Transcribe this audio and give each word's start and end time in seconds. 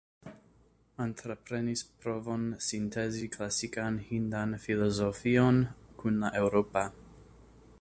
Entreprenis 1.03 1.83
provon 2.05 2.47
sintezi 2.67 3.29
klasikan 3.35 3.99
hindan 4.07 4.57
filozofion 4.65 5.61
kun 6.01 6.19
la 6.25 6.33
eŭropa. 6.41 6.89